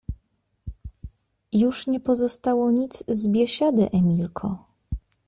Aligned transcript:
—Już 1.51 1.87
nie 1.87 1.99
pozostało 1.99 2.71
nic 2.71 3.03
z 3.07 3.27
biesiady, 3.27 3.89
Emilko. 3.91 4.65